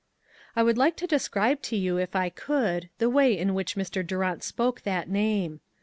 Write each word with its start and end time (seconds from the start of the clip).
I 0.55 0.63
would 0.63 0.79
like 0.79 0.95
to 0.95 1.05
describe 1.05 1.61
to 1.61 1.75
you 1.75 1.97
if 1.97 2.15
I 2.15 2.29
could, 2.29 2.89
the 2.97 3.07
way 3.07 3.37
in 3.37 3.53
which 3.53 3.75
Mr. 3.75 4.01
Durant 4.03 4.41
spoke 4.43 4.81
that 4.81 5.07
name. 5.07 5.59